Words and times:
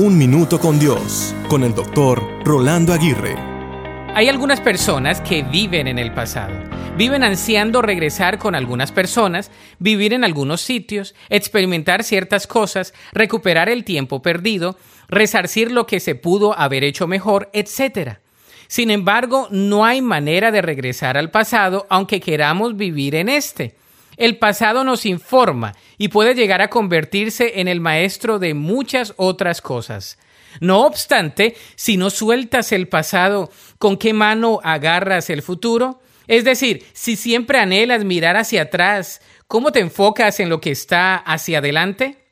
Un 0.00 0.16
Minuto 0.16 0.60
con 0.60 0.78
Dios, 0.78 1.34
con 1.48 1.64
el 1.64 1.74
doctor 1.74 2.22
Rolando 2.44 2.92
Aguirre. 2.92 3.34
Hay 4.14 4.28
algunas 4.28 4.60
personas 4.60 5.20
que 5.20 5.42
viven 5.42 5.88
en 5.88 5.98
el 5.98 6.14
pasado. 6.14 6.54
Viven 6.96 7.24
ansiando 7.24 7.82
regresar 7.82 8.38
con 8.38 8.54
algunas 8.54 8.92
personas, 8.92 9.50
vivir 9.80 10.12
en 10.12 10.22
algunos 10.22 10.60
sitios, 10.60 11.16
experimentar 11.30 12.04
ciertas 12.04 12.46
cosas, 12.46 12.94
recuperar 13.10 13.68
el 13.68 13.82
tiempo 13.82 14.22
perdido, 14.22 14.78
resarcir 15.08 15.72
lo 15.72 15.88
que 15.88 15.98
se 15.98 16.14
pudo 16.14 16.56
haber 16.56 16.84
hecho 16.84 17.08
mejor, 17.08 17.50
etc. 17.52 18.18
Sin 18.68 18.92
embargo, 18.92 19.48
no 19.50 19.84
hay 19.84 20.00
manera 20.00 20.52
de 20.52 20.62
regresar 20.62 21.16
al 21.16 21.32
pasado 21.32 21.88
aunque 21.90 22.20
queramos 22.20 22.76
vivir 22.76 23.16
en 23.16 23.28
este. 23.28 23.74
El 24.18 24.36
pasado 24.36 24.82
nos 24.82 25.06
informa 25.06 25.76
y 25.96 26.08
puede 26.08 26.34
llegar 26.34 26.60
a 26.60 26.68
convertirse 26.68 27.60
en 27.60 27.68
el 27.68 27.80
maestro 27.80 28.40
de 28.40 28.52
muchas 28.52 29.14
otras 29.16 29.62
cosas. 29.62 30.18
No 30.60 30.84
obstante, 30.84 31.56
si 31.76 31.96
no 31.96 32.10
sueltas 32.10 32.72
el 32.72 32.88
pasado, 32.88 33.48
¿con 33.78 33.96
qué 33.96 34.12
mano 34.12 34.58
agarras 34.64 35.30
el 35.30 35.40
futuro? 35.40 36.00
Es 36.26 36.42
decir, 36.42 36.84
si 36.94 37.14
siempre 37.14 37.60
anhelas 37.60 38.04
mirar 38.04 38.36
hacia 38.36 38.62
atrás, 38.62 39.20
¿cómo 39.46 39.70
te 39.70 39.78
enfocas 39.78 40.40
en 40.40 40.48
lo 40.48 40.60
que 40.60 40.72
está 40.72 41.14
hacia 41.14 41.58
adelante? 41.58 42.24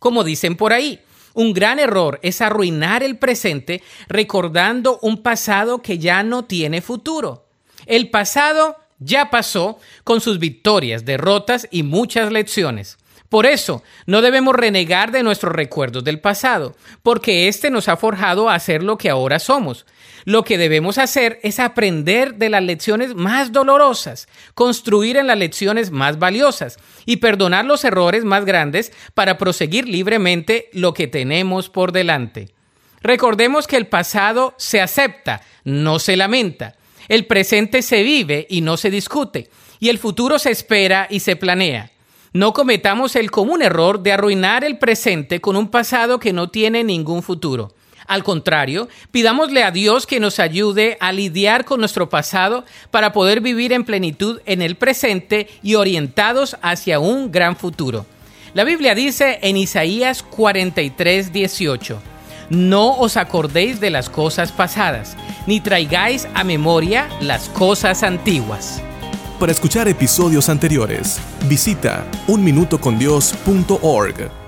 Como 0.00 0.24
dicen 0.24 0.56
por 0.56 0.72
ahí, 0.72 1.00
un 1.34 1.52
gran 1.52 1.78
error 1.78 2.18
es 2.22 2.40
arruinar 2.40 3.04
el 3.04 3.18
presente 3.18 3.84
recordando 4.08 4.98
un 5.00 5.22
pasado 5.22 5.80
que 5.80 5.98
ya 5.98 6.24
no 6.24 6.44
tiene 6.46 6.80
futuro. 6.80 7.46
El 7.86 8.10
pasado 8.10 8.79
ya 9.00 9.30
pasó 9.30 9.78
con 10.04 10.20
sus 10.20 10.38
victorias, 10.38 11.04
derrotas 11.04 11.66
y 11.70 11.82
muchas 11.82 12.30
lecciones. 12.30 12.98
Por 13.30 13.46
eso, 13.46 13.84
no 14.06 14.22
debemos 14.22 14.56
renegar 14.56 15.12
de 15.12 15.22
nuestros 15.22 15.52
recuerdos 15.52 16.02
del 16.02 16.20
pasado, 16.20 16.74
porque 17.02 17.46
éste 17.46 17.70
nos 17.70 17.88
ha 17.88 17.96
forjado 17.96 18.50
a 18.50 18.58
ser 18.58 18.82
lo 18.82 18.98
que 18.98 19.08
ahora 19.08 19.38
somos. 19.38 19.86
Lo 20.24 20.42
que 20.42 20.58
debemos 20.58 20.98
hacer 20.98 21.38
es 21.44 21.60
aprender 21.60 22.34
de 22.34 22.50
las 22.50 22.62
lecciones 22.62 23.14
más 23.14 23.52
dolorosas, 23.52 24.28
construir 24.54 25.16
en 25.16 25.28
las 25.28 25.38
lecciones 25.38 25.92
más 25.92 26.18
valiosas 26.18 26.78
y 27.06 27.18
perdonar 27.18 27.64
los 27.64 27.84
errores 27.84 28.24
más 28.24 28.44
grandes 28.44 28.92
para 29.14 29.38
proseguir 29.38 29.88
libremente 29.88 30.68
lo 30.72 30.92
que 30.92 31.06
tenemos 31.06 31.68
por 31.68 31.92
delante. 31.92 32.52
Recordemos 33.00 33.68
que 33.68 33.76
el 33.76 33.86
pasado 33.86 34.54
se 34.58 34.80
acepta, 34.80 35.40
no 35.64 36.00
se 36.00 36.16
lamenta. 36.16 36.74
El 37.08 37.26
presente 37.26 37.82
se 37.82 38.02
vive 38.02 38.46
y 38.48 38.60
no 38.60 38.76
se 38.76 38.90
discute, 38.90 39.50
y 39.78 39.88
el 39.88 39.98
futuro 39.98 40.38
se 40.38 40.50
espera 40.50 41.06
y 41.10 41.20
se 41.20 41.36
planea. 41.36 41.90
No 42.32 42.52
cometamos 42.52 43.16
el 43.16 43.30
común 43.30 43.62
error 43.62 44.02
de 44.02 44.12
arruinar 44.12 44.62
el 44.62 44.78
presente 44.78 45.40
con 45.40 45.56
un 45.56 45.68
pasado 45.68 46.20
que 46.20 46.32
no 46.32 46.48
tiene 46.48 46.84
ningún 46.84 47.22
futuro. 47.22 47.74
Al 48.06 48.24
contrario, 48.24 48.88
pidámosle 49.12 49.62
a 49.62 49.70
Dios 49.70 50.06
que 50.06 50.20
nos 50.20 50.40
ayude 50.40 50.96
a 51.00 51.12
lidiar 51.12 51.64
con 51.64 51.80
nuestro 51.80 52.08
pasado 52.08 52.64
para 52.90 53.12
poder 53.12 53.40
vivir 53.40 53.72
en 53.72 53.84
plenitud 53.84 54.40
en 54.46 54.62
el 54.62 54.76
presente 54.76 55.48
y 55.62 55.76
orientados 55.76 56.56
hacia 56.62 56.98
un 56.98 57.30
gran 57.30 57.56
futuro. 57.56 58.06
La 58.52 58.64
Biblia 58.64 58.96
dice 58.96 59.38
en 59.42 59.56
Isaías 59.56 60.24
43, 60.24 61.32
18, 61.32 62.02
No 62.50 62.96
os 62.98 63.16
acordéis 63.16 63.78
de 63.78 63.90
las 63.90 64.10
cosas 64.10 64.50
pasadas, 64.50 65.16
ni 65.46 65.60
traigáis 65.60 66.26
a 66.34 66.44
memoria 66.44 67.08
las 67.20 67.48
cosas 67.48 68.02
antiguas. 68.02 68.82
Para 69.38 69.52
escuchar 69.52 69.88
episodios 69.88 70.48
anteriores, 70.48 71.20
visita 71.48 72.04
unminutocondios.org. 72.26 74.39